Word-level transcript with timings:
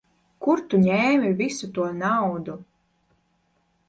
Kur 0.45 0.61
tu 0.69 0.77
ņēmi 0.85 1.29
visu 1.41 1.69
to 1.75 1.85
naudu? 1.99 2.57